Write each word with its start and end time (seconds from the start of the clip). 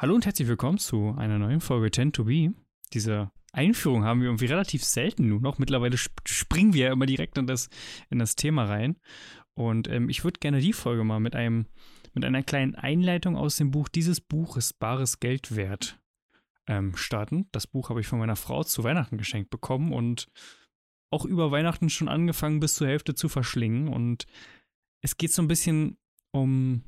Hallo 0.00 0.14
und 0.14 0.26
herzlich 0.26 0.46
willkommen 0.46 0.78
zu 0.78 1.16
einer 1.18 1.40
neuen 1.40 1.60
Folge 1.60 1.90
Tend 1.90 2.14
to 2.14 2.22
Be. 2.22 2.54
Diese 2.92 3.32
Einführung 3.50 4.04
haben 4.04 4.20
wir 4.20 4.28
irgendwie 4.28 4.46
relativ 4.46 4.84
selten 4.84 5.26
nur 5.26 5.40
noch. 5.40 5.58
Mittlerweile 5.58 5.96
sp 5.98 6.14
springen 6.24 6.72
wir 6.72 6.86
ja 6.86 6.92
immer 6.92 7.06
direkt 7.06 7.36
in 7.36 7.48
das, 7.48 7.68
in 8.08 8.20
das 8.20 8.36
Thema 8.36 8.66
rein. 8.66 9.00
Und 9.54 9.88
ähm, 9.88 10.08
ich 10.08 10.22
würde 10.22 10.38
gerne 10.38 10.60
die 10.60 10.72
Folge 10.72 11.02
mal 11.02 11.18
mit 11.18 11.34
einem, 11.34 11.66
mit 12.12 12.24
einer 12.24 12.44
kleinen 12.44 12.76
Einleitung 12.76 13.36
aus 13.36 13.56
dem 13.56 13.72
Buch 13.72 13.88
Dieses 13.88 14.20
Buch 14.20 14.56
ist 14.56 14.78
bares 14.78 15.18
Geld 15.18 15.56
wert 15.56 15.98
ähm, 16.68 16.96
starten. 16.96 17.48
Das 17.50 17.66
Buch 17.66 17.90
habe 17.90 18.00
ich 18.00 18.06
von 18.06 18.20
meiner 18.20 18.36
Frau 18.36 18.62
zu 18.62 18.84
Weihnachten 18.84 19.18
geschenkt 19.18 19.50
bekommen 19.50 19.92
und 19.92 20.28
auch 21.10 21.24
über 21.24 21.50
Weihnachten 21.50 21.90
schon 21.90 22.06
angefangen 22.06 22.60
bis 22.60 22.76
zur 22.76 22.86
Hälfte 22.86 23.16
zu 23.16 23.28
verschlingen. 23.28 23.88
Und 23.88 24.26
es 25.00 25.16
geht 25.16 25.32
so 25.32 25.42
ein 25.42 25.48
bisschen 25.48 25.98
um 26.30 26.84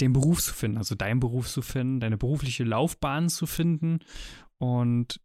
den 0.00 0.12
Beruf 0.12 0.42
zu 0.42 0.54
finden, 0.54 0.78
also 0.78 0.94
deinen 0.94 1.20
Beruf 1.20 1.48
zu 1.48 1.62
finden, 1.62 2.00
deine 2.00 2.16
berufliche 2.16 2.64
Laufbahn 2.64 3.28
zu 3.28 3.46
finden. 3.46 4.00
Und 4.58 5.20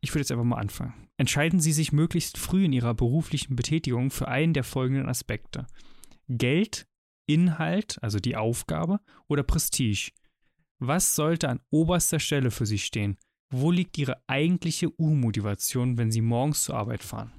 ich 0.00 0.10
würde 0.10 0.20
jetzt 0.20 0.32
einfach 0.32 0.44
mal 0.44 0.58
anfangen. 0.58 0.94
Entscheiden 1.16 1.60
Sie 1.60 1.72
sich 1.72 1.92
möglichst 1.92 2.38
früh 2.38 2.64
in 2.64 2.72
Ihrer 2.72 2.94
beruflichen 2.94 3.56
Betätigung 3.56 4.10
für 4.10 4.28
einen 4.28 4.52
der 4.52 4.64
folgenden 4.64 5.08
Aspekte. 5.08 5.66
Geld, 6.28 6.86
Inhalt, 7.26 7.98
also 8.02 8.18
die 8.18 8.36
Aufgabe 8.36 9.00
oder 9.28 9.42
Prestige. 9.42 10.12
Was 10.78 11.14
sollte 11.14 11.48
an 11.48 11.60
oberster 11.70 12.20
Stelle 12.20 12.50
für 12.50 12.66
Sie 12.66 12.78
stehen? 12.78 13.16
Wo 13.50 13.70
liegt 13.70 13.96
Ihre 13.98 14.22
eigentliche 14.26 14.90
U-Motivation, 15.00 15.96
wenn 15.98 16.10
Sie 16.10 16.20
morgens 16.20 16.64
zur 16.64 16.76
Arbeit 16.76 17.02
fahren? 17.02 17.32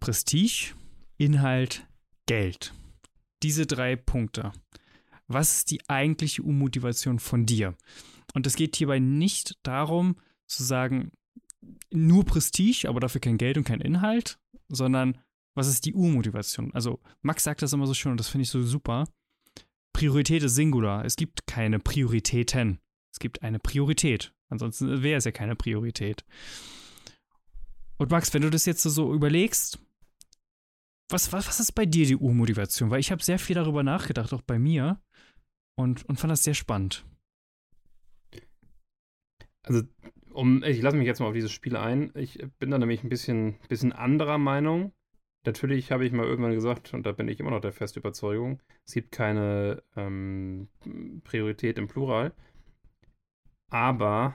Prestige, 0.00 0.74
Inhalt, 1.16 1.86
Geld 2.26 2.74
diese 3.44 3.66
drei 3.66 3.94
Punkte. 3.94 4.52
Was 5.28 5.58
ist 5.58 5.70
die 5.70 5.88
eigentliche 5.88 6.42
U-Motivation 6.42 7.18
von 7.18 7.46
dir? 7.46 7.76
Und 8.34 8.46
es 8.46 8.56
geht 8.56 8.76
hierbei 8.76 8.98
nicht 8.98 9.58
darum, 9.62 10.16
zu 10.46 10.64
sagen, 10.64 11.12
nur 11.90 12.24
Prestige, 12.24 12.88
aber 12.88 13.00
dafür 13.00 13.20
kein 13.20 13.38
Geld 13.38 13.56
und 13.56 13.64
kein 13.64 13.80
Inhalt, 13.80 14.38
sondern 14.68 15.18
was 15.54 15.68
ist 15.68 15.84
die 15.84 15.94
U-Motivation? 15.94 16.74
Also, 16.74 17.00
Max 17.22 17.44
sagt 17.44 17.62
das 17.62 17.72
immer 17.72 17.86
so 17.86 17.94
schön 17.94 18.12
und 18.12 18.18
das 18.18 18.28
finde 18.28 18.42
ich 18.42 18.50
so 18.50 18.62
super. 18.62 19.06
Priorität 19.92 20.42
ist 20.42 20.56
Singular. 20.56 21.04
Es 21.04 21.14
gibt 21.14 21.46
keine 21.46 21.78
Prioritäten. 21.78 22.80
Es 23.12 23.20
gibt 23.20 23.42
eine 23.42 23.60
Priorität. 23.60 24.34
Ansonsten 24.48 25.02
wäre 25.02 25.18
es 25.18 25.24
ja 25.24 25.30
keine 25.30 25.54
Priorität. 25.54 26.24
Und 27.96 28.10
Max, 28.10 28.34
wenn 28.34 28.42
du 28.42 28.50
das 28.50 28.66
jetzt 28.66 28.82
so 28.82 29.14
überlegst, 29.14 29.78
was, 31.10 31.32
was, 31.32 31.46
was 31.46 31.60
ist 31.60 31.72
bei 31.72 31.86
dir 31.86 32.06
die 32.06 32.16
Urmotivation? 32.16 32.90
Weil 32.90 33.00
ich 33.00 33.10
habe 33.10 33.22
sehr 33.22 33.38
viel 33.38 33.54
darüber 33.54 33.82
nachgedacht, 33.82 34.32
auch 34.32 34.42
bei 34.42 34.58
mir, 34.58 35.00
und, 35.76 36.04
und 36.08 36.18
fand 36.18 36.30
das 36.30 36.42
sehr 36.42 36.54
spannend. 36.54 37.04
Also, 39.62 39.82
um, 40.32 40.62
ich 40.62 40.82
lasse 40.82 40.96
mich 40.96 41.06
jetzt 41.06 41.20
mal 41.20 41.26
auf 41.26 41.34
dieses 41.34 41.52
Spiel 41.52 41.76
ein. 41.76 42.12
Ich 42.14 42.44
bin 42.58 42.70
da 42.70 42.78
nämlich 42.78 43.02
ein 43.02 43.08
bisschen, 43.08 43.58
bisschen 43.68 43.92
anderer 43.92 44.38
Meinung. 44.38 44.92
Natürlich 45.46 45.92
habe 45.92 46.06
ich 46.06 46.12
mal 46.12 46.26
irgendwann 46.26 46.54
gesagt, 46.54 46.94
und 46.94 47.04
da 47.04 47.12
bin 47.12 47.28
ich 47.28 47.40
immer 47.40 47.50
noch 47.50 47.60
der 47.60 47.72
festen 47.72 47.98
Überzeugung, 47.98 48.62
es 48.86 48.94
gibt 48.94 49.12
keine 49.12 49.82
ähm, 49.94 50.68
Priorität 51.22 51.76
im 51.76 51.86
Plural. 51.86 52.32
Aber, 53.70 54.34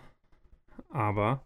aber, 0.90 1.46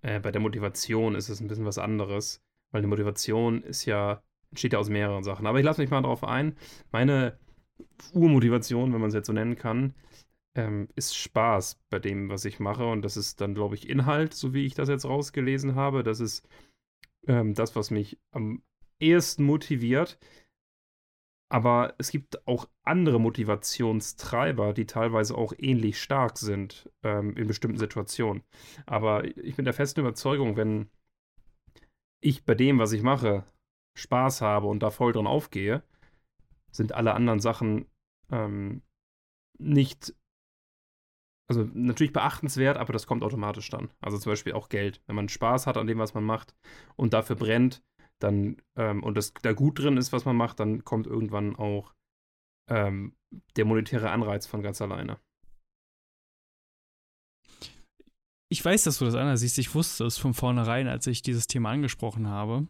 äh, 0.00 0.20
bei 0.20 0.30
der 0.30 0.40
Motivation 0.40 1.14
ist 1.14 1.28
es 1.28 1.40
ein 1.40 1.48
bisschen 1.48 1.66
was 1.66 1.78
anderes, 1.78 2.42
weil 2.72 2.80
die 2.82 2.88
Motivation 2.88 3.62
ist 3.62 3.84
ja 3.84 4.22
besteht 4.54 4.72
ja 4.72 4.78
aus 4.78 4.88
mehreren 4.88 5.24
Sachen. 5.24 5.46
Aber 5.46 5.58
ich 5.58 5.64
lasse 5.64 5.80
mich 5.80 5.90
mal 5.90 6.02
darauf 6.02 6.24
ein. 6.24 6.56
Meine 6.90 7.38
Urmotivation, 8.12 8.92
wenn 8.92 9.00
man 9.00 9.08
es 9.08 9.14
jetzt 9.14 9.26
so 9.26 9.32
nennen 9.32 9.56
kann, 9.56 9.94
ähm, 10.54 10.88
ist 10.94 11.16
Spaß 11.16 11.80
bei 11.90 11.98
dem, 11.98 12.28
was 12.28 12.44
ich 12.44 12.60
mache. 12.60 12.86
Und 12.86 13.02
das 13.02 13.16
ist 13.16 13.40
dann, 13.40 13.54
glaube 13.54 13.74
ich, 13.74 13.88
Inhalt, 13.88 14.34
so 14.34 14.54
wie 14.54 14.66
ich 14.66 14.74
das 14.74 14.88
jetzt 14.88 15.04
rausgelesen 15.04 15.74
habe. 15.74 16.02
Das 16.02 16.20
ist 16.20 16.46
ähm, 17.26 17.54
das, 17.54 17.76
was 17.76 17.90
mich 17.90 18.18
am 18.30 18.62
ehesten 19.00 19.44
motiviert. 19.44 20.18
Aber 21.50 21.94
es 21.98 22.10
gibt 22.10 22.46
auch 22.48 22.68
andere 22.82 23.20
Motivationstreiber, 23.20 24.72
die 24.72 24.86
teilweise 24.86 25.36
auch 25.36 25.52
ähnlich 25.56 26.00
stark 26.00 26.38
sind 26.38 26.90
ähm, 27.02 27.36
in 27.36 27.46
bestimmten 27.46 27.78
Situationen. 27.78 28.42
Aber 28.86 29.24
ich 29.24 29.54
bin 29.54 29.64
der 29.64 29.74
festen 29.74 30.00
Überzeugung, 30.00 30.56
wenn 30.56 30.88
ich 32.20 32.44
bei 32.44 32.54
dem, 32.54 32.78
was 32.78 32.92
ich 32.92 33.02
mache, 33.02 33.44
Spaß 33.96 34.40
habe 34.40 34.66
und 34.66 34.82
da 34.82 34.90
voll 34.90 35.12
drin 35.12 35.26
aufgehe, 35.26 35.82
sind 36.70 36.92
alle 36.92 37.14
anderen 37.14 37.40
Sachen 37.40 37.86
ähm, 38.30 38.82
nicht, 39.58 40.14
also 41.48 41.68
natürlich 41.72 42.12
beachtenswert, 42.12 42.76
aber 42.76 42.92
das 42.92 43.06
kommt 43.06 43.22
automatisch 43.22 43.68
dann. 43.70 43.90
Also 44.00 44.18
zum 44.18 44.32
Beispiel 44.32 44.54
auch 44.54 44.68
Geld. 44.68 45.02
Wenn 45.06 45.16
man 45.16 45.28
Spaß 45.28 45.66
hat 45.66 45.76
an 45.76 45.86
dem, 45.86 45.98
was 45.98 46.14
man 46.14 46.24
macht 46.24 46.54
und 46.96 47.12
dafür 47.12 47.36
brennt, 47.36 47.82
dann 48.18 48.56
ähm, 48.76 49.02
und 49.02 49.16
das 49.16 49.32
da 49.34 49.52
gut 49.52 49.78
drin 49.78 49.96
ist, 49.96 50.12
was 50.12 50.24
man 50.24 50.36
macht, 50.36 50.60
dann 50.60 50.84
kommt 50.84 51.06
irgendwann 51.06 51.56
auch 51.56 51.94
ähm, 52.68 53.14
der 53.56 53.64
monetäre 53.64 54.10
Anreiz 54.10 54.46
von 54.46 54.62
ganz 54.62 54.80
alleine. 54.80 55.18
Ich 58.50 58.64
weiß, 58.64 58.84
dass 58.84 58.98
du 58.98 59.04
das 59.04 59.14
anders 59.14 59.40
siehst. 59.40 59.58
Ich 59.58 59.74
wusste 59.74 60.04
es 60.04 60.16
von 60.16 60.32
vornherein, 60.32 60.86
als 60.86 61.06
ich 61.06 61.22
dieses 61.22 61.46
Thema 61.46 61.70
angesprochen 61.70 62.28
habe. 62.28 62.68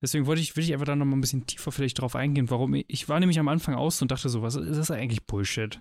Deswegen 0.00 0.26
wollte 0.26 0.42
ich, 0.42 0.56
will 0.56 0.64
ich 0.64 0.72
einfach 0.72 0.86
da 0.86 0.96
nochmal 0.96 1.16
ein 1.16 1.20
bisschen 1.20 1.46
tiefer 1.46 1.72
vielleicht 1.72 2.00
drauf 2.00 2.16
eingehen, 2.16 2.50
warum 2.50 2.74
ich, 2.74 2.84
ich 2.88 3.08
war 3.08 3.20
nämlich 3.20 3.38
am 3.38 3.48
Anfang 3.48 3.74
aus 3.74 4.02
und 4.02 4.10
dachte 4.10 4.28
so, 4.28 4.42
was 4.42 4.56
ist 4.56 4.76
das 4.76 4.90
eigentlich 4.90 5.26
Bullshit? 5.26 5.80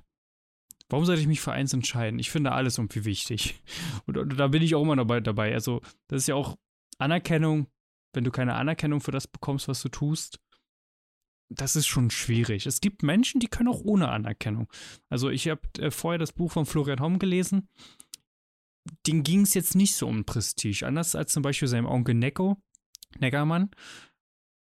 Warum 0.91 1.05
sollte 1.05 1.21
ich 1.21 1.27
mich 1.27 1.39
für 1.39 1.53
eins 1.53 1.73
entscheiden? 1.73 2.19
Ich 2.19 2.29
finde 2.29 2.51
alles 2.51 2.77
irgendwie 2.77 3.05
wichtig. 3.05 3.61
Und, 4.07 4.17
und 4.17 4.37
da 4.37 4.47
bin 4.47 4.61
ich 4.61 4.75
auch 4.75 4.81
immer 4.81 4.95
dabei, 4.97 5.21
dabei. 5.21 5.53
Also, 5.53 5.81
das 6.07 6.23
ist 6.23 6.27
ja 6.27 6.35
auch 6.35 6.57
Anerkennung. 6.97 7.67
Wenn 8.13 8.25
du 8.25 8.31
keine 8.31 8.55
Anerkennung 8.55 8.99
für 8.99 9.11
das 9.11 9.25
bekommst, 9.25 9.69
was 9.69 9.81
du 9.81 9.87
tust, 9.87 10.41
das 11.49 11.77
ist 11.77 11.87
schon 11.87 12.11
schwierig. 12.11 12.65
Es 12.65 12.81
gibt 12.81 13.03
Menschen, 13.03 13.39
die 13.39 13.47
können 13.47 13.69
auch 13.69 13.81
ohne 13.81 14.09
Anerkennung. 14.09 14.67
Also, 15.09 15.29
ich 15.29 15.47
habe 15.47 15.61
äh, 15.79 15.91
vorher 15.91 16.19
das 16.19 16.33
Buch 16.33 16.51
von 16.51 16.65
Florian 16.65 16.99
Homm 16.99 17.19
gelesen. 17.19 17.69
Den 19.07 19.23
ging 19.23 19.41
es 19.41 19.53
jetzt 19.53 19.75
nicht 19.75 19.95
so 19.95 20.07
um 20.07 20.25
Prestige. 20.25 20.85
Anders 20.85 21.15
als 21.15 21.31
zum 21.31 21.41
Beispiel 21.41 21.69
seinem 21.69 21.85
Onkel 21.85 22.15
Necko 22.15 22.57
Neckermann, 23.19 23.71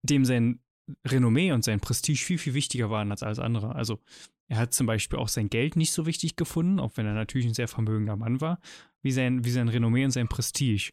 dem 0.03 0.25
sein 0.25 0.61
Renommee 1.07 1.53
und 1.53 1.65
sein 1.65 1.81
Prestige 1.81 2.19
viel, 2.19 2.39
viel 2.39 2.55
wichtiger 2.55 2.91
waren 2.91 3.11
als 3.11 3.23
alles 3.23 3.39
andere. 3.39 3.75
Also 3.75 4.01
er 4.49 4.59
hat 4.59 4.75
zum 4.75 4.87
Beispiel 4.87 5.19
auch 5.19 5.29
sein 5.29 5.49
Geld 5.49 5.77
nicht 5.77 5.93
so 5.93 6.05
wichtig 6.05 6.37
gefunden, 6.37 6.79
auch 6.79 6.93
wenn 6.97 7.07
er 7.07 7.15
natürlich 7.15 7.47
ein 7.47 7.55
sehr 7.55 7.69
vermögender 7.69 8.17
Mann 8.17 8.43
war, 8.43 8.61
wie 9.01 9.11
sein, 9.11 9.45
wie 9.47 9.51
sein 9.51 9.69
Renommee 9.69 10.05
und 10.05 10.11
sein 10.11 10.29
Prestige. 10.29 10.91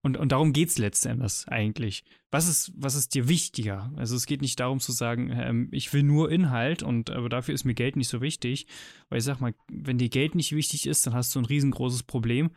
Und, 0.00 0.16
und 0.16 0.32
darum 0.32 0.54
geht 0.54 0.70
es 0.70 0.78
letztendlich 0.78 1.44
eigentlich. 1.48 2.04
Was 2.30 2.48
ist, 2.48 2.72
was 2.74 2.94
ist 2.94 3.14
dir 3.14 3.28
wichtiger? 3.28 3.92
Also 3.96 4.16
es 4.16 4.24
geht 4.24 4.40
nicht 4.40 4.58
darum 4.60 4.80
zu 4.80 4.92
sagen, 4.92 5.30
ähm, 5.30 5.68
ich 5.72 5.92
will 5.92 6.04
nur 6.04 6.30
Inhalt 6.30 6.82
und 6.82 7.10
aber 7.10 7.28
dafür 7.28 7.54
ist 7.54 7.64
mir 7.64 7.74
Geld 7.74 7.96
nicht 7.96 8.08
so 8.08 8.22
wichtig. 8.22 8.66
Weil 9.10 9.18
ich 9.18 9.24
sag 9.24 9.40
mal, 9.40 9.54
wenn 9.70 9.98
dir 9.98 10.08
Geld 10.08 10.34
nicht 10.34 10.52
wichtig 10.52 10.86
ist, 10.86 11.06
dann 11.06 11.14
hast 11.14 11.34
du 11.34 11.40
ein 11.40 11.44
riesengroßes 11.44 12.04
Problem. 12.04 12.50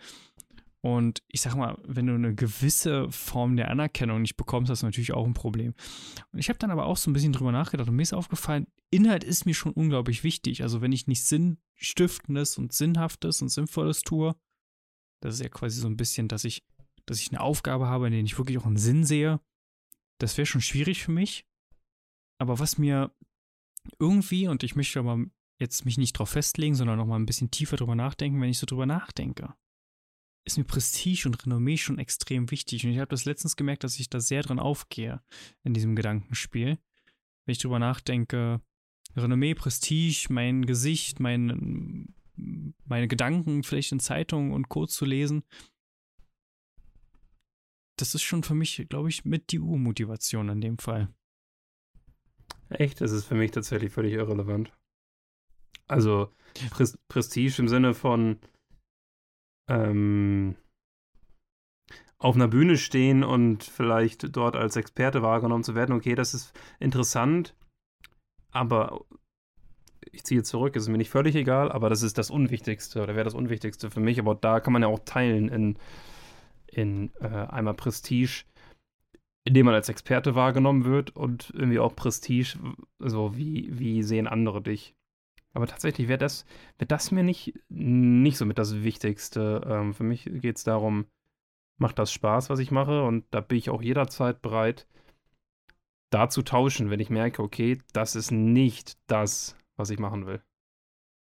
Und 0.81 1.23
ich 1.27 1.41
sag 1.41 1.55
mal, 1.55 1.77
wenn 1.85 2.07
du 2.07 2.15
eine 2.15 2.33
gewisse 2.33 3.11
Form 3.11 3.57
der 3.57 3.69
Anerkennung 3.69 4.21
nicht 4.21 4.37
bekommst, 4.37 4.69
hast 4.69 4.81
du 4.81 4.85
natürlich 4.85 5.13
auch 5.13 5.25
ein 5.25 5.33
Problem. 5.33 5.73
Und 6.31 6.39
ich 6.39 6.47
habe 6.47 6.59
dann 6.59 6.71
aber 6.71 6.85
auch 6.85 6.95
so 6.95 7.09
ein 7.09 7.13
bisschen 7.13 7.33
drüber 7.33 7.51
nachgedacht 7.51 7.89
und 7.89 7.95
mir 7.95 8.03
ist 8.03 8.13
aufgefallen, 8.13 8.67
Inhalt 8.89 9.25
ist 9.25 9.45
mir 9.45 9.53
schon 9.53 9.73
unglaublich 9.73 10.23
wichtig. 10.23 10.63
Also 10.63 10.79
wenn 10.79 10.93
ich 10.93 11.07
nicht 11.07 11.23
Sinnstiftendes 11.25 12.57
und 12.57 12.71
Sinnhaftes 12.71 13.41
und 13.41 13.49
Sinnvolles 13.49 14.01
tue, 14.01 14.35
das 15.21 15.35
ist 15.35 15.41
ja 15.41 15.49
quasi 15.49 15.81
so 15.81 15.87
ein 15.87 15.97
bisschen, 15.97 16.29
dass 16.29 16.45
ich, 16.45 16.65
dass 17.05 17.19
ich 17.19 17.29
eine 17.29 17.41
Aufgabe 17.41 17.87
habe, 17.87 18.07
in 18.07 18.13
der 18.13 18.23
ich 18.23 18.37
wirklich 18.37 18.57
auch 18.57 18.65
einen 18.65 18.77
Sinn 18.77 19.03
sehe, 19.03 19.41
das 20.17 20.37
wäre 20.37 20.45
schon 20.45 20.61
schwierig 20.61 21.03
für 21.03 21.11
mich. 21.11 21.45
Aber 22.37 22.59
was 22.59 22.77
mir 22.77 23.13
irgendwie, 23.99 24.47
und 24.47 24.63
ich 24.63 24.77
möchte 24.77 24.99
aber 24.99 25.25
jetzt 25.59 25.83
mich 25.83 25.97
nicht 25.97 26.13
drauf 26.13 26.29
festlegen, 26.29 26.75
sondern 26.75 26.97
noch 26.97 27.05
mal 27.05 27.17
ein 27.17 27.25
bisschen 27.25 27.51
tiefer 27.51 27.75
drüber 27.75 27.95
nachdenken, 27.95 28.39
wenn 28.39 28.49
ich 28.49 28.59
so 28.59 28.65
drüber 28.65 28.85
nachdenke 28.85 29.53
ist 30.45 30.57
mir 30.57 30.63
Prestige 30.63 31.27
und 31.27 31.45
Renommee 31.45 31.77
schon 31.77 31.99
extrem 31.99 32.49
wichtig. 32.51 32.85
Und 32.85 32.91
ich 32.91 32.99
habe 32.99 33.09
das 33.09 33.25
letztens 33.25 33.55
gemerkt, 33.55 33.83
dass 33.83 33.99
ich 33.99 34.09
da 34.09 34.19
sehr 34.19 34.41
dran 34.41 34.59
aufgehe 34.59 35.21
in 35.63 35.73
diesem 35.73 35.95
Gedankenspiel. 35.95 36.77
Wenn 37.45 37.51
ich 37.51 37.59
drüber 37.59 37.79
nachdenke, 37.79 38.61
Renommee, 39.15 39.55
Prestige, 39.55 40.27
mein 40.29 40.65
Gesicht, 40.65 41.19
mein, 41.19 42.13
meine 42.35 43.07
Gedanken 43.07 43.63
vielleicht 43.63 43.91
in 43.91 43.99
Zeitungen 43.99 44.53
und 44.53 44.69
Co. 44.69 44.85
zu 44.85 45.05
lesen, 45.05 45.43
das 47.97 48.15
ist 48.15 48.23
schon 48.23 48.43
für 48.43 48.55
mich, 48.55 48.85
glaube 48.89 49.09
ich, 49.09 49.25
mit 49.25 49.51
die 49.51 49.59
U-Motivation 49.59 50.49
in 50.49 50.61
dem 50.61 50.77
Fall. 50.77 51.13
Echt? 52.69 53.01
Das 53.01 53.11
ist 53.11 53.25
für 53.25 53.35
mich 53.35 53.51
tatsächlich 53.51 53.91
völlig 53.91 54.13
irrelevant. 54.13 54.71
Also 55.87 56.31
Prestige 57.07 57.61
im 57.61 57.67
Sinne 57.67 57.93
von, 57.93 58.39
ähm, 59.69 60.55
auf 62.17 62.35
einer 62.35 62.49
Bühne 62.49 62.77
stehen 62.77 63.23
und 63.23 63.63
vielleicht 63.63 64.35
dort 64.35 64.55
als 64.55 64.75
Experte 64.75 65.21
wahrgenommen 65.21 65.63
zu 65.63 65.73
werden, 65.73 65.95
okay, 65.95 66.15
das 66.15 66.33
ist 66.33 66.53
interessant, 66.79 67.55
aber 68.51 69.05
ich 70.11 70.23
ziehe 70.23 70.43
zurück, 70.43 70.75
ist 70.75 70.87
mir 70.87 70.97
nicht 70.97 71.09
völlig 71.09 71.35
egal, 71.35 71.71
aber 71.71 71.89
das 71.89 72.01
ist 72.01 72.17
das 72.17 72.29
Unwichtigste 72.29 73.01
oder 73.01 73.15
wäre 73.15 73.23
das 73.25 73.33
Unwichtigste 73.33 73.89
für 73.89 73.99
mich. 73.99 74.19
Aber 74.19 74.35
da 74.35 74.59
kann 74.59 74.73
man 74.73 74.81
ja 74.81 74.87
auch 74.87 74.99
teilen 75.05 75.49
in, 75.49 75.77
in 76.67 77.11
äh, 77.19 77.27
einmal 77.27 77.73
Prestige, 77.75 78.43
indem 79.45 79.67
man 79.67 79.75
als 79.75 79.89
Experte 79.89 80.35
wahrgenommen 80.35 80.85
wird 80.85 81.15
und 81.15 81.51
irgendwie 81.53 81.79
auch 81.79 81.95
Prestige, 81.95 82.57
so 82.99 83.35
wie, 83.35 83.69
wie 83.77 84.03
sehen 84.03 84.27
andere 84.27 84.61
dich. 84.61 84.95
Aber 85.53 85.67
tatsächlich 85.67 86.07
wäre 86.07 86.19
das, 86.19 86.45
wär 86.77 86.87
das 86.87 87.11
mir 87.11 87.23
nicht, 87.23 87.53
nicht 87.69 88.37
so 88.37 88.45
mit 88.45 88.57
das 88.57 88.83
Wichtigste. 88.83 89.61
Ähm, 89.65 89.93
für 89.93 90.03
mich 90.03 90.25
geht 90.25 90.57
es 90.57 90.63
darum, 90.63 91.07
macht 91.79 91.97
das 91.97 92.11
Spaß, 92.11 92.49
was 92.49 92.59
ich 92.59 92.71
mache 92.71 93.03
und 93.03 93.25
da 93.31 93.41
bin 93.41 93.57
ich 93.57 93.69
auch 93.69 93.81
jederzeit 93.81 94.41
bereit, 94.41 94.87
da 96.11 96.29
zu 96.29 96.41
tauschen, 96.41 96.89
wenn 96.89 96.99
ich 96.99 97.09
merke, 97.09 97.41
okay, 97.41 97.79
das 97.93 98.15
ist 98.15 98.31
nicht 98.31 98.97
das, 99.07 99.55
was 99.77 99.89
ich 99.89 99.99
machen 99.99 100.25
will. 100.25 100.41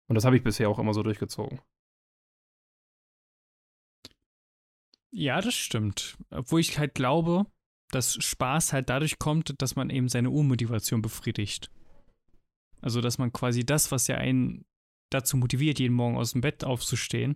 Und 0.08 0.16
das 0.16 0.26
habe 0.26 0.36
ich 0.36 0.44
bisher 0.44 0.70
auch 0.70 0.80
immer 0.80 0.94
so 0.94 1.04
durchgezogen. 1.04 1.62
Ja, 5.12 5.42
das 5.42 5.56
stimmt. 5.56 6.18
Obwohl 6.30 6.60
ich 6.60 6.78
halt 6.78 6.96
glaube, 6.96 7.46
dass 7.92 8.14
Spaß 8.14 8.74
halt 8.74 8.90
dadurch 8.90 9.20
kommt, 9.20 9.62
dass 9.62 9.76
man 9.76 9.90
eben 9.90 10.08
seine 10.08 10.30
Urmotivation 10.30 11.02
befriedigt. 11.02 11.72
Also, 12.82 13.02
dass 13.02 13.18
man 13.18 13.34
quasi 13.34 13.66
das, 13.66 13.92
was 13.92 14.08
ja 14.08 14.16
einen 14.16 14.66
dazu 15.10 15.38
motiviert, 15.38 15.80
jeden 15.80 15.96
Morgen 15.96 16.18
aus 16.18 16.32
dem 16.32 16.42
Bett 16.42 16.64
aufzustehen. 16.64 17.36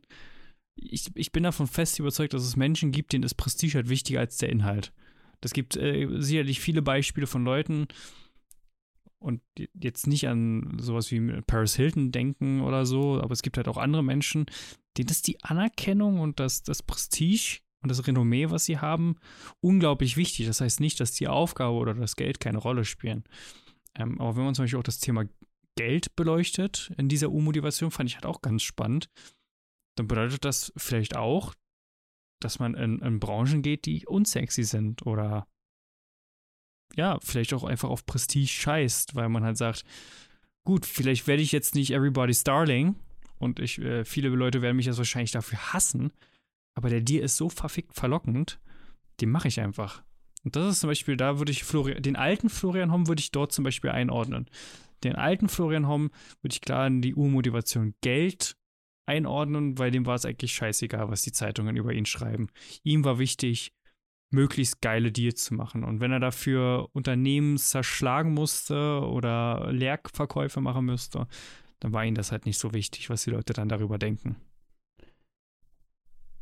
Ich, 0.76 1.12
ich 1.16 1.32
bin 1.32 1.44
davon 1.44 1.68
fest 1.68 2.00
überzeugt, 2.00 2.34
dass 2.34 2.44
es 2.44 2.56
Menschen 2.56 2.92
gibt, 2.92 3.14
denen 3.14 3.24
ist 3.24 3.36
Prestige 3.36 3.76
halt 3.76 3.90
wichtiger 3.90 4.20
als 4.20 4.38
der 4.38 4.50
Inhalt. 4.50 4.94
Das 5.42 5.54
gibt 5.54 5.76
äh, 5.76 6.08
sicherlich 6.20 6.60
viele 6.60 6.82
Beispiele 6.82 7.28
von 7.28 7.44
Leuten 7.44 7.88
und 9.24 9.42
jetzt 9.74 10.08
nicht 10.08 10.28
an 10.28 10.78
sowas 10.80 11.10
wie 11.12 11.42
Paris 11.48 11.76
Hilton 11.76 12.12
denken 12.12 12.62
oder 12.62 12.86
so, 12.86 13.22
aber 13.22 13.32
es 13.32 13.42
gibt 13.42 13.58
halt 13.58 13.68
auch 13.68 13.78
andere 13.78 14.04
Menschen, 14.04 14.46
denen 14.98 15.10
ist 15.10 15.28
die 15.28 15.42
Anerkennung 15.44 16.20
und 16.20 16.40
das, 16.40 16.64
das 16.64 16.84
Prestige 16.84 17.60
und 17.82 17.90
das 17.90 18.06
Renommee, 18.06 18.50
was 18.50 18.66
sie 18.66 18.80
haben, 18.80 19.16
unglaublich 19.62 20.18
wichtig. 20.18 20.48
Das 20.48 20.62
heißt 20.62 20.80
nicht, 20.80 21.00
dass 21.00 21.14
die 21.14 21.28
Aufgabe 21.28 21.76
oder 21.76 21.94
das 21.94 22.16
Geld 22.16 22.40
keine 22.40 22.58
Rolle 22.58 22.86
spielen. 22.86 23.24
Ähm, 23.98 24.20
aber 24.20 24.36
wenn 24.36 24.46
man 24.46 24.56
zum 24.56 24.64
Beispiel 24.64 24.80
auch 24.80 24.84
das 24.84 25.00
Thema 25.00 25.26
Geld 25.76 26.16
beleuchtet 26.16 26.92
in 26.98 27.10
dieser 27.10 27.30
U-Motivation, 27.32 27.92
fand 27.92 28.10
ich 28.10 28.16
halt 28.16 28.26
auch 28.26 28.42
ganz 28.42 28.64
spannend. 28.64 29.10
Dann 29.96 30.08
bedeutet 30.08 30.46
das 30.46 30.74
vielleicht 30.78 31.16
auch, 31.16 31.54
dass 32.42 32.60
man 32.60 32.76
in, 32.76 33.00
in 33.00 33.20
Branchen 33.20 33.62
geht, 33.62 33.86
die 33.86 34.06
unsexy 34.06 34.64
sind 34.64 35.06
oder 35.06 35.48
ja, 36.96 37.18
vielleicht 37.22 37.54
auch 37.54 37.64
einfach 37.64 37.90
auf 37.90 38.06
Prestige 38.06 38.48
scheißt, 38.48 39.16
weil 39.16 39.30
man 39.30 39.44
halt 39.44 39.58
sagt, 39.58 39.84
gut, 40.64 40.86
vielleicht 40.86 41.26
werde 41.28 41.42
ich 41.42 41.52
jetzt 41.52 41.76
nicht 41.76 41.92
Everybody's 41.92 42.44
Darling 42.44 42.96
und 43.40 43.60
ich, 43.60 43.80
äh, 43.80 44.06
viele 44.06 44.30
Leute 44.30 44.62
werden 44.62 44.78
mich 44.78 44.86
jetzt 44.86 44.98
wahrscheinlich 44.98 45.32
dafür 45.32 45.74
hassen, 45.74 46.12
aber 46.76 46.90
der 46.90 47.02
Deal 47.02 47.24
ist 47.24 47.38
so 47.38 47.50
verfickt 47.50 47.94
verlockend, 47.94 48.60
den 49.22 49.32
mache 49.32 49.48
ich 49.48 49.60
einfach. 49.60 50.04
Und 50.44 50.56
das 50.56 50.70
ist 50.70 50.80
zum 50.82 50.90
Beispiel, 50.90 51.18
da 51.18 51.40
würde 51.40 51.52
ich 51.52 51.64
Florian, 51.64 52.02
den 52.02 52.16
alten 52.16 52.50
Florian 52.50 52.92
Homm 52.92 53.08
würde 53.08 53.22
ich 53.22 53.32
dort 53.32 53.52
zum 53.52 53.64
Beispiel 53.64 53.92
einordnen. 53.92 54.48
Den 55.04 55.16
alten 55.16 55.50
Florian 55.50 55.88
Homm 55.88 56.12
würde 56.42 56.54
ich 56.54 56.62
klar 56.62 56.88
in 56.88 57.02
die 57.02 57.16
Urmotivation 57.16 57.94
Geld 58.02 58.56
einordnen, 59.06 59.78
weil 59.78 59.92
dem 59.92 60.06
war 60.06 60.16
es 60.16 60.26
eigentlich 60.26 60.54
scheißegal, 60.54 61.10
was 61.10 61.22
die 61.22 61.32
Zeitungen 61.32 61.76
über 61.76 61.94
ihn 61.94 62.06
schreiben. 62.06 62.48
Ihm 62.84 63.04
war 63.04 63.20
wichtig, 63.20 63.74
möglichst 64.32 64.82
geile 64.82 65.12
Deals 65.12 65.44
zu 65.44 65.54
machen. 65.54 65.84
Und 65.84 66.00
wenn 66.00 66.12
er 66.12 66.20
dafür 66.20 66.90
Unternehmen 66.94 67.58
zerschlagen 67.58 68.34
musste 68.34 69.02
oder 69.02 69.72
Leerverkäufe 69.72 70.60
machen 70.60 70.86
müsste, 70.86 71.28
dann 71.80 71.94
war 71.94 72.06
ihm 72.06 72.16
das 72.16 72.32
halt 72.32 72.46
nicht 72.46 72.58
so 72.58 72.74
wichtig, 72.74 73.10
was 73.10 73.24
die 73.24 73.32
Leute 73.32 73.54
dann 73.54 73.70
darüber 73.70 73.98
denken. 73.98 74.38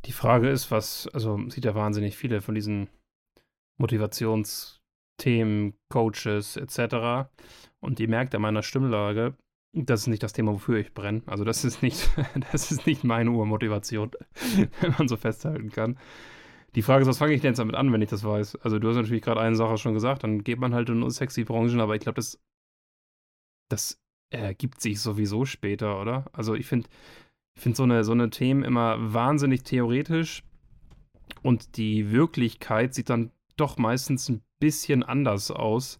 Die 0.06 0.12
Frage 0.12 0.48
ist, 0.48 0.70
was, 0.70 1.06
also 1.08 1.48
sieht 1.48 1.64
ja 1.64 1.74
wahnsinnig 1.74 2.16
viele 2.16 2.40
von 2.40 2.54
diesen 2.54 2.88
Motivationsthemen, 3.78 5.74
Coaches 5.88 6.56
etc. 6.56 7.28
Und 7.80 8.00
ihr 8.00 8.08
merkt 8.08 8.34
an 8.34 8.42
meiner 8.42 8.62
Stimmlage, 8.62 9.36
das 9.74 10.02
ist 10.02 10.06
nicht 10.08 10.22
das 10.22 10.32
Thema, 10.32 10.52
wofür 10.52 10.78
ich 10.78 10.92
brenne. 10.92 11.22
Also 11.26 11.44
das 11.44 11.64
ist 11.64 11.82
nicht, 11.82 12.10
das 12.52 12.70
ist 12.70 12.86
nicht 12.86 13.04
meine 13.04 13.30
Urmotivation, 13.30 14.10
wenn 14.80 14.94
man 14.98 15.08
so 15.08 15.16
festhalten 15.16 15.70
kann. 15.70 15.98
Die 16.74 16.82
Frage 16.82 17.02
ist, 17.02 17.08
was 17.08 17.18
fange 17.18 17.34
ich 17.34 17.42
denn 17.42 17.50
jetzt 17.50 17.58
damit 17.58 17.74
an, 17.74 17.92
wenn 17.92 18.02
ich 18.02 18.08
das 18.08 18.24
weiß? 18.24 18.56
Also 18.56 18.78
du 18.78 18.88
hast 18.88 18.96
natürlich 18.96 19.22
gerade 19.22 19.40
eine 19.40 19.56
Sache 19.56 19.76
schon 19.76 19.94
gesagt, 19.94 20.24
dann 20.24 20.42
geht 20.42 20.58
man 20.58 20.74
halt 20.74 20.88
in 20.88 21.02
unsexy 21.02 21.44
Branchen, 21.44 21.80
aber 21.80 21.94
ich 21.94 22.00
glaube, 22.00 22.16
das, 22.16 22.40
das 23.68 24.00
ergibt 24.30 24.80
sich 24.80 25.00
sowieso 25.00 25.44
später, 25.44 26.00
oder? 26.00 26.24
Also 26.32 26.54
ich 26.54 26.66
finde 26.66 26.88
ich 27.54 27.62
find 27.62 27.76
so 27.76 27.82
eine, 27.82 28.04
so 28.04 28.12
eine 28.12 28.30
Themen 28.30 28.62
immer 28.62 28.96
wahnsinnig 29.12 29.62
theoretisch 29.64 30.42
und 31.42 31.76
die 31.76 32.10
Wirklichkeit 32.10 32.94
sieht 32.94 33.10
dann 33.10 33.30
doch 33.56 33.76
meistens 33.78 34.28
ein 34.28 34.42
bisschen 34.60 35.02
anders 35.02 35.50
aus, 35.50 35.98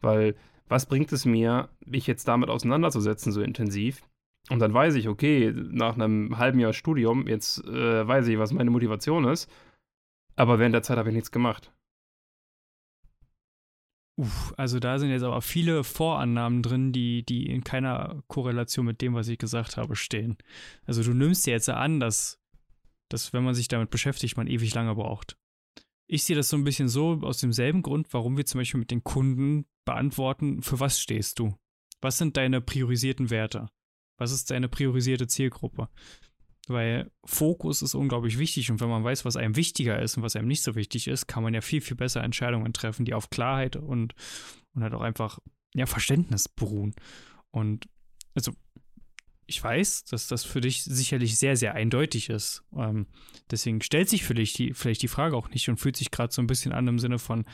weil 0.00 0.34
was 0.68 0.86
bringt 0.86 1.12
es 1.12 1.24
mir, 1.24 1.68
mich 1.84 2.06
jetzt 2.06 2.26
damit 2.28 2.48
auseinanderzusetzen 2.48 3.32
so 3.32 3.42
intensiv? 3.42 4.02
Und 4.50 4.58
dann 4.58 4.74
weiß 4.74 4.94
ich, 4.94 5.08
okay, 5.08 5.52
nach 5.54 5.94
einem 5.94 6.38
halben 6.38 6.58
Jahr 6.58 6.72
Studium, 6.72 7.28
jetzt 7.28 7.64
äh, 7.64 8.06
weiß 8.06 8.26
ich, 8.28 8.38
was 8.38 8.52
meine 8.52 8.70
Motivation 8.70 9.24
ist, 9.24 9.50
aber 10.36 10.58
während 10.58 10.74
der 10.74 10.82
Zeit 10.82 10.98
habe 10.98 11.10
ich 11.10 11.14
nichts 11.14 11.30
gemacht. 11.30 11.72
Uff, 14.18 14.52
also 14.56 14.78
da 14.78 14.98
sind 14.98 15.10
jetzt 15.10 15.22
aber 15.22 15.40
viele 15.40 15.84
Vorannahmen 15.84 16.62
drin, 16.62 16.92
die, 16.92 17.24
die 17.24 17.46
in 17.46 17.64
keiner 17.64 18.22
Korrelation 18.28 18.84
mit 18.84 19.00
dem, 19.00 19.14
was 19.14 19.28
ich 19.28 19.38
gesagt 19.38 19.76
habe, 19.76 19.96
stehen. 19.96 20.36
Also 20.84 21.02
du 21.02 21.14
nimmst 21.14 21.46
dir 21.46 21.52
jetzt 21.52 21.70
an, 21.70 21.98
dass, 21.98 22.38
dass 23.08 23.32
wenn 23.32 23.44
man 23.44 23.54
sich 23.54 23.68
damit 23.68 23.90
beschäftigt, 23.90 24.36
man 24.36 24.48
ewig 24.48 24.74
lange 24.74 24.94
braucht. 24.94 25.38
Ich 26.12 26.24
sehe 26.24 26.36
das 26.36 26.50
so 26.50 26.58
ein 26.58 26.64
bisschen 26.64 26.90
so 26.90 27.20
aus 27.22 27.38
demselben 27.38 27.80
Grund, 27.80 28.12
warum 28.12 28.36
wir 28.36 28.44
zum 28.44 28.58
Beispiel 28.60 28.80
mit 28.80 28.90
den 28.90 29.02
Kunden 29.02 29.64
beantworten, 29.86 30.60
für 30.60 30.78
was 30.78 31.00
stehst 31.00 31.38
du? 31.38 31.56
Was 32.02 32.18
sind 32.18 32.36
deine 32.36 32.60
priorisierten 32.60 33.30
Werte? 33.30 33.70
Was 34.18 34.30
ist 34.30 34.50
deine 34.50 34.68
priorisierte 34.68 35.26
Zielgruppe? 35.26 35.88
Weil 36.68 37.10
Fokus 37.24 37.80
ist 37.80 37.94
unglaublich 37.94 38.38
wichtig 38.38 38.70
und 38.70 38.82
wenn 38.82 38.90
man 38.90 39.02
weiß, 39.02 39.24
was 39.24 39.36
einem 39.36 39.56
wichtiger 39.56 40.02
ist 40.02 40.18
und 40.18 40.22
was 40.22 40.36
einem 40.36 40.48
nicht 40.48 40.62
so 40.62 40.74
wichtig 40.74 41.08
ist, 41.08 41.28
kann 41.28 41.42
man 41.42 41.54
ja 41.54 41.62
viel, 41.62 41.80
viel 41.80 41.96
besser 41.96 42.22
Entscheidungen 42.22 42.74
treffen, 42.74 43.06
die 43.06 43.14
auf 43.14 43.30
Klarheit 43.30 43.76
und, 43.76 44.14
und 44.74 44.82
halt 44.82 44.92
auch 44.92 45.00
einfach 45.00 45.38
ja, 45.74 45.86
Verständnis 45.86 46.46
beruhen. 46.46 46.94
Und 47.52 47.88
also 48.34 48.52
ich 49.52 49.62
weiß, 49.62 50.04
dass 50.04 50.28
das 50.28 50.44
für 50.44 50.62
dich 50.62 50.82
sicherlich 50.82 51.36
sehr, 51.36 51.58
sehr 51.58 51.74
eindeutig 51.74 52.30
ist. 52.30 52.64
Ähm, 52.74 53.06
deswegen 53.50 53.82
stellt 53.82 54.08
sich 54.08 54.24
für 54.24 54.32
dich 54.32 54.54
die, 54.54 54.72
vielleicht 54.72 55.02
die 55.02 55.08
Frage 55.08 55.36
auch 55.36 55.50
nicht 55.50 55.68
und 55.68 55.76
fühlt 55.76 55.96
sich 55.96 56.10
gerade 56.10 56.32
so 56.32 56.40
ein 56.40 56.46
bisschen 56.46 56.72
an 56.72 56.88
im 56.88 56.98
Sinne 56.98 57.18
von 57.18 57.44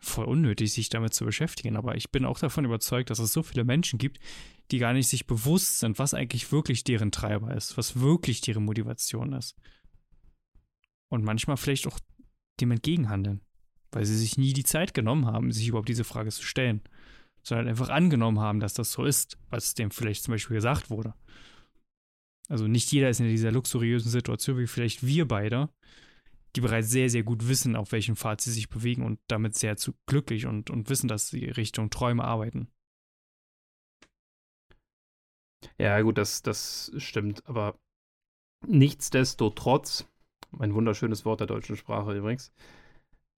voll 0.00 0.26
unnötig, 0.26 0.72
sich 0.72 0.90
damit 0.90 1.12
zu 1.12 1.24
beschäftigen. 1.24 1.76
Aber 1.76 1.96
ich 1.96 2.12
bin 2.12 2.24
auch 2.24 2.38
davon 2.38 2.64
überzeugt, 2.64 3.10
dass 3.10 3.18
es 3.18 3.32
so 3.32 3.42
viele 3.42 3.64
Menschen 3.64 3.98
gibt, 3.98 4.20
die 4.70 4.78
gar 4.78 4.92
nicht 4.92 5.08
sich 5.08 5.26
bewusst 5.26 5.80
sind, 5.80 5.98
was 5.98 6.14
eigentlich 6.14 6.52
wirklich 6.52 6.84
deren 6.84 7.10
Treiber 7.10 7.52
ist, 7.54 7.76
was 7.76 7.98
wirklich 8.00 8.40
deren 8.40 8.64
Motivation 8.64 9.32
ist. 9.32 9.56
Und 11.08 11.24
manchmal 11.24 11.56
vielleicht 11.56 11.88
auch 11.88 11.98
dem 12.60 12.70
entgegenhandeln, 12.70 13.40
weil 13.90 14.04
sie 14.04 14.16
sich 14.16 14.38
nie 14.38 14.52
die 14.52 14.64
Zeit 14.64 14.94
genommen 14.94 15.26
haben, 15.26 15.50
sich 15.50 15.66
überhaupt 15.66 15.88
diese 15.88 16.04
Frage 16.04 16.30
zu 16.30 16.44
stellen 16.44 16.82
sondern 17.44 17.68
einfach 17.68 17.90
angenommen 17.90 18.40
haben, 18.40 18.58
dass 18.58 18.74
das 18.74 18.90
so 18.90 19.04
ist, 19.04 19.38
was 19.50 19.74
dem 19.74 19.90
vielleicht 19.90 20.24
zum 20.24 20.32
Beispiel 20.32 20.56
gesagt 20.56 20.90
wurde. 20.90 21.14
Also 22.48 22.66
nicht 22.66 22.90
jeder 22.90 23.08
ist 23.08 23.20
in 23.20 23.28
dieser 23.28 23.52
luxuriösen 23.52 24.10
Situation 24.10 24.58
wie 24.58 24.66
vielleicht 24.66 25.06
wir 25.06 25.28
beide, 25.28 25.68
die 26.56 26.60
bereits 26.60 26.90
sehr, 26.90 27.08
sehr 27.08 27.22
gut 27.22 27.48
wissen, 27.48 27.76
auf 27.76 27.92
welchem 27.92 28.16
Pfad 28.16 28.40
sie 28.40 28.50
sich 28.50 28.68
bewegen 28.68 29.02
und 29.02 29.20
damit 29.28 29.54
sehr 29.54 29.76
zu 29.76 29.94
glücklich 30.06 30.46
und, 30.46 30.70
und 30.70 30.88
wissen, 30.88 31.08
dass 31.08 31.28
sie 31.28 31.46
Richtung 31.46 31.90
Träume 31.90 32.24
arbeiten. 32.24 32.68
Ja, 35.78 36.00
gut, 36.02 36.18
das, 36.18 36.42
das 36.42 36.92
stimmt, 36.98 37.46
aber 37.46 37.78
nichtsdestotrotz, 38.66 40.06
ein 40.58 40.74
wunderschönes 40.74 41.24
Wort 41.24 41.40
der 41.40 41.46
deutschen 41.46 41.76
Sprache 41.76 42.16
übrigens, 42.16 42.52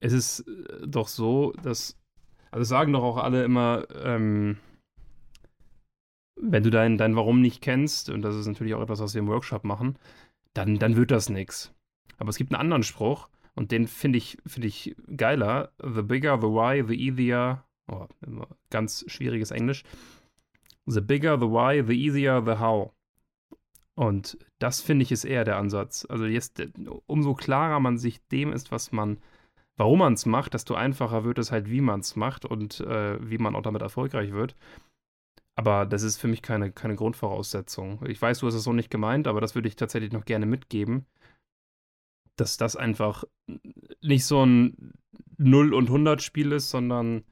es 0.00 0.12
ist 0.12 0.40
äh, 0.40 0.86
doch 0.86 1.08
so, 1.08 1.52
dass 1.62 1.96
also 2.56 2.64
sagen 2.64 2.94
doch 2.94 3.02
auch 3.02 3.18
alle 3.18 3.44
immer, 3.44 3.84
ähm, 4.02 4.56
wenn 6.40 6.62
du 6.62 6.70
dein, 6.70 6.96
dein 6.96 7.14
Warum 7.14 7.42
nicht 7.42 7.60
kennst, 7.60 8.08
und 8.08 8.22
das 8.22 8.34
ist 8.34 8.46
natürlich 8.46 8.72
auch 8.72 8.80
etwas, 8.80 8.98
was 8.98 9.12
wir 9.12 9.20
im 9.20 9.28
Workshop 9.28 9.62
machen, 9.62 9.98
dann, 10.54 10.78
dann 10.78 10.96
wird 10.96 11.10
das 11.10 11.28
nichts. 11.28 11.74
Aber 12.16 12.30
es 12.30 12.38
gibt 12.38 12.54
einen 12.54 12.62
anderen 12.62 12.82
Spruch, 12.82 13.28
und 13.54 13.72
den 13.72 13.86
finde 13.86 14.16
ich, 14.16 14.38
find 14.46 14.64
ich 14.64 14.96
geiler. 15.18 15.70
The 15.82 16.00
bigger 16.00 16.38
the 16.40 16.46
why, 16.46 16.82
the 16.86 16.94
easier. 16.94 17.62
Oh, 17.88 18.06
ganz 18.70 19.04
schwieriges 19.06 19.50
Englisch. 19.50 19.82
The 20.86 21.02
bigger 21.02 21.38
the 21.38 21.48
why, 21.48 21.84
the 21.86 21.92
easier 21.92 22.42
the 22.42 22.58
how. 22.58 22.92
Und 23.96 24.38
das 24.60 24.80
finde 24.80 25.02
ich 25.02 25.12
ist 25.12 25.24
eher 25.26 25.44
der 25.44 25.58
Ansatz. 25.58 26.06
Also 26.08 26.24
jetzt, 26.24 26.62
umso 27.04 27.34
klarer 27.34 27.80
man 27.80 27.98
sich 27.98 28.26
dem 28.28 28.50
ist, 28.50 28.72
was 28.72 28.92
man 28.92 29.18
warum 29.76 30.00
man 30.00 30.14
es 30.14 30.26
macht, 30.26 30.54
desto 30.54 30.74
einfacher 30.74 31.24
wird 31.24 31.38
es 31.38 31.52
halt, 31.52 31.70
wie 31.70 31.80
man 31.80 32.00
es 32.00 32.16
macht 32.16 32.44
und 32.44 32.80
äh, 32.80 33.18
wie 33.28 33.38
man 33.38 33.54
auch 33.54 33.62
damit 33.62 33.82
erfolgreich 33.82 34.32
wird. 34.32 34.56
Aber 35.54 35.86
das 35.86 36.02
ist 36.02 36.18
für 36.18 36.28
mich 36.28 36.42
keine, 36.42 36.70
keine 36.70 36.96
Grundvoraussetzung. 36.96 38.04
Ich 38.06 38.20
weiß, 38.20 38.40
du 38.40 38.46
hast 38.46 38.54
es 38.54 38.64
so 38.64 38.74
nicht 38.74 38.90
gemeint, 38.90 39.26
aber 39.26 39.40
das 39.40 39.54
würde 39.54 39.68
ich 39.68 39.76
tatsächlich 39.76 40.12
noch 40.12 40.26
gerne 40.26 40.44
mitgeben, 40.44 41.06
dass 42.36 42.58
das 42.58 42.76
einfach 42.76 43.24
nicht 44.02 44.26
so 44.26 44.44
ein 44.44 44.92
0 45.38 45.72
und 45.72 45.86
100 45.86 46.22
Spiel 46.22 46.52
ist, 46.52 46.70
sondern 46.70 47.24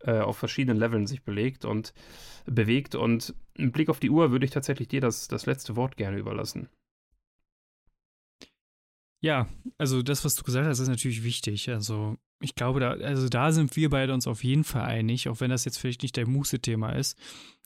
äh, 0.00 0.18
auf 0.18 0.36
verschiedenen 0.36 0.78
Leveln 0.78 1.06
sich 1.06 1.22
belegt 1.22 1.64
und 1.64 1.94
bewegt. 2.44 2.96
Und 2.96 3.34
im 3.54 3.70
Blick 3.70 3.88
auf 3.88 4.00
die 4.00 4.10
Uhr 4.10 4.32
würde 4.32 4.44
ich 4.44 4.50
tatsächlich 4.50 4.88
dir 4.88 5.00
das, 5.00 5.28
das 5.28 5.46
letzte 5.46 5.76
Wort 5.76 5.96
gerne 5.96 6.18
überlassen. 6.18 6.68
Ja, 9.24 9.48
also 9.78 10.02
das, 10.02 10.22
was 10.26 10.34
du 10.34 10.42
gesagt 10.42 10.66
hast, 10.66 10.80
ist 10.80 10.88
natürlich 10.88 11.24
wichtig. 11.24 11.70
Also 11.70 12.18
ich 12.42 12.54
glaube, 12.54 12.80
da, 12.80 12.90
also 12.90 13.30
da 13.30 13.52
sind 13.52 13.74
wir 13.74 13.88
beide 13.88 14.12
uns 14.12 14.26
auf 14.26 14.44
jeden 14.44 14.64
Fall 14.64 14.82
einig, 14.82 15.30
auch 15.30 15.40
wenn 15.40 15.48
das 15.48 15.64
jetzt 15.64 15.78
vielleicht 15.78 16.02
nicht 16.02 16.18
der 16.18 16.28
Muße-Thema 16.28 16.90
ist. 16.90 17.18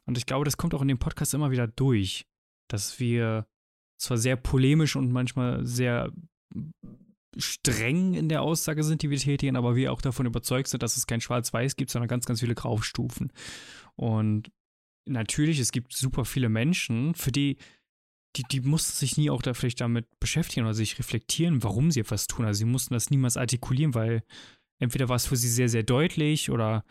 Und 0.06 0.16
ich 0.16 0.24
glaube, 0.24 0.44
das 0.44 0.56
kommt 0.56 0.72
auch 0.72 0.82
in 0.82 0.86
dem 0.86 1.00
Podcast 1.00 1.34
immer 1.34 1.50
wieder 1.50 1.66
durch, 1.66 2.28
dass 2.68 3.00
wir 3.00 3.44
zwar 3.96 4.18
sehr 4.18 4.36
polemisch 4.36 4.94
und 4.94 5.10
manchmal 5.10 5.66
sehr 5.66 6.12
streng 7.36 8.14
in 8.14 8.28
der 8.28 8.42
Aussage 8.42 8.84
sind, 8.84 9.02
die 9.02 9.10
wir 9.10 9.18
tätigen, 9.18 9.56
aber 9.56 9.74
wir 9.74 9.92
auch 9.92 10.00
davon 10.00 10.26
überzeugt 10.26 10.68
sind, 10.68 10.84
dass 10.84 10.96
es 10.96 11.08
kein 11.08 11.20
Schwarz-Weiß 11.20 11.74
gibt, 11.74 11.90
sondern 11.90 12.08
ganz, 12.08 12.24
ganz 12.24 12.38
viele 12.38 12.54
Graustufen. 12.54 13.32
Und 13.96 14.52
natürlich, 15.06 15.58
es 15.58 15.72
gibt 15.72 15.92
super 15.92 16.24
viele 16.24 16.50
Menschen, 16.50 17.16
für 17.16 17.32
die, 17.32 17.56
die, 18.36 18.42
die 18.44 18.60
mussten 18.60 18.96
sich 18.96 19.16
nie 19.16 19.30
auch 19.30 19.42
da 19.42 19.54
vielleicht 19.54 19.80
damit 19.80 20.06
beschäftigen 20.20 20.66
oder 20.66 20.74
sich 20.74 20.98
reflektieren, 20.98 21.62
warum 21.62 21.90
sie 21.90 22.00
etwas 22.00 22.26
tun. 22.26 22.44
Also 22.44 22.58
sie 22.58 22.64
mussten 22.64 22.94
das 22.94 23.10
niemals 23.10 23.36
artikulieren, 23.36 23.94
weil 23.94 24.22
entweder 24.78 25.08
war 25.08 25.16
es 25.16 25.26
für 25.26 25.36
sie 25.36 25.48
sehr, 25.48 25.68
sehr 25.68 25.82
deutlich 25.82 26.50
oder 26.50 26.84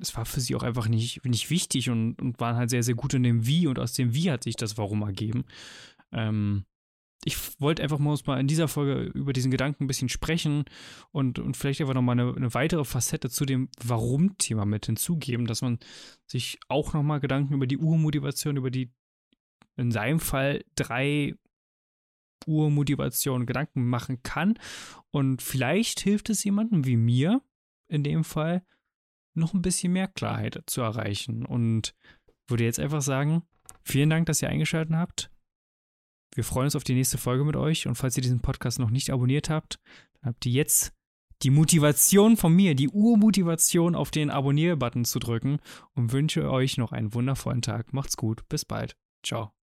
es 0.00 0.16
war 0.16 0.24
für 0.24 0.40
sie 0.40 0.54
auch 0.54 0.62
einfach 0.62 0.88
nicht, 0.88 1.24
nicht 1.24 1.50
wichtig 1.50 1.90
und, 1.90 2.20
und 2.20 2.40
waren 2.40 2.56
halt 2.56 2.70
sehr, 2.70 2.82
sehr 2.82 2.94
gut 2.94 3.14
in 3.14 3.22
dem 3.22 3.46
Wie 3.46 3.66
und 3.66 3.78
aus 3.78 3.92
dem 3.92 4.14
Wie 4.14 4.30
hat 4.30 4.44
sich 4.44 4.56
das 4.56 4.78
Warum 4.78 5.02
ergeben. 5.02 5.44
Ähm, 6.12 6.64
ich 7.24 7.60
wollte 7.60 7.82
einfach 7.82 7.98
mal, 7.98 8.16
in 8.38 8.46
dieser 8.46 8.68
Folge 8.68 9.10
über 9.12 9.32
diesen 9.32 9.50
Gedanken 9.50 9.84
ein 9.84 9.86
bisschen 9.88 10.08
sprechen 10.08 10.64
und, 11.10 11.38
und 11.38 11.56
vielleicht 11.56 11.80
einfach 11.80 11.94
nochmal 11.94 12.18
eine, 12.18 12.34
eine 12.34 12.54
weitere 12.54 12.84
Facette 12.84 13.28
zu 13.28 13.44
dem 13.44 13.68
Warum-Thema 13.82 14.64
mit 14.64 14.86
hinzugeben, 14.86 15.46
dass 15.46 15.60
man 15.60 15.78
sich 16.26 16.60
auch 16.68 16.94
nochmal 16.94 17.20
Gedanken 17.20 17.54
über 17.54 17.66
die 17.66 17.78
Urmotivation, 17.78 18.56
über 18.56 18.70
die 18.70 18.92
in 19.78 19.90
seinem 19.90 20.20
Fall 20.20 20.64
drei 20.74 21.34
Urmotivationen 22.46 23.46
Gedanken 23.46 23.88
machen 23.88 24.22
kann. 24.22 24.58
Und 25.10 25.42
vielleicht 25.42 26.00
hilft 26.00 26.30
es 26.30 26.44
jemandem 26.44 26.84
wie 26.84 26.96
mir 26.96 27.42
in 27.88 28.04
dem 28.04 28.24
Fall, 28.24 28.62
noch 29.34 29.54
ein 29.54 29.62
bisschen 29.62 29.92
mehr 29.92 30.08
Klarheit 30.08 30.62
zu 30.66 30.80
erreichen. 30.80 31.46
Und 31.46 31.94
würde 32.48 32.64
jetzt 32.64 32.80
einfach 32.80 33.02
sagen, 33.02 33.42
vielen 33.82 34.10
Dank, 34.10 34.26
dass 34.26 34.42
ihr 34.42 34.48
eingeschaltet 34.48 34.94
habt. 34.94 35.30
Wir 36.34 36.44
freuen 36.44 36.66
uns 36.66 36.76
auf 36.76 36.84
die 36.84 36.94
nächste 36.94 37.18
Folge 37.18 37.44
mit 37.44 37.56
euch. 37.56 37.86
Und 37.86 37.94
falls 37.94 38.16
ihr 38.16 38.22
diesen 38.22 38.40
Podcast 38.40 38.78
noch 38.78 38.90
nicht 38.90 39.10
abonniert 39.10 39.48
habt, 39.48 39.78
dann 40.20 40.30
habt 40.30 40.44
ihr 40.46 40.52
jetzt 40.52 40.92
die 41.42 41.50
Motivation 41.50 42.36
von 42.36 42.52
mir, 42.52 42.74
die 42.74 42.88
Urmotivation 42.88 43.94
auf 43.94 44.10
den 44.10 44.30
Abonnier-Button 44.30 45.04
zu 45.04 45.20
drücken 45.20 45.58
und 45.94 46.12
wünsche 46.12 46.50
euch 46.50 46.78
noch 46.78 46.92
einen 46.92 47.14
wundervollen 47.14 47.62
Tag. 47.62 47.92
Macht's 47.92 48.16
gut. 48.16 48.48
Bis 48.48 48.64
bald. 48.64 48.96
Ciao. 49.22 49.57